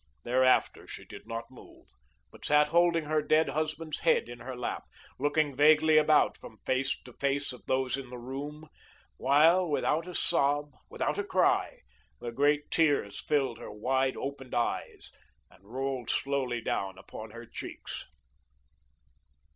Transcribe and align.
Thereafter 0.23 0.87
she 0.87 1.05
did 1.05 1.27
not 1.27 1.51
move, 1.51 1.85
but 2.31 2.43
sat 2.43 2.69
holding 2.69 3.03
her 3.03 3.21
dead 3.21 3.49
husband's 3.49 3.99
head 3.99 4.29
in 4.29 4.39
her 4.39 4.55
lap, 4.57 4.85
looking 5.19 5.55
vaguely 5.55 5.99
about 5.99 6.35
from 6.39 6.57
face 6.65 6.99
to 7.03 7.13
face 7.13 7.53
of 7.53 7.63
those 7.67 7.97
in 7.97 8.09
the 8.09 8.17
room, 8.17 8.67
while, 9.17 9.67
without 9.69 10.07
a 10.07 10.15
sob, 10.15 10.71
without 10.89 11.19
a 11.19 11.23
cry, 11.23 11.81
the 12.19 12.31
great 12.31 12.71
tears 12.71 13.21
filled 13.21 13.59
her 13.59 13.71
wide 13.71 14.17
opened 14.17 14.55
eyes 14.55 15.11
and 15.51 15.65
rolled 15.71 16.09
slowly 16.09 16.61
down 16.61 16.97
upon 16.97 17.29
her 17.29 17.45
cheeks. 17.45 18.07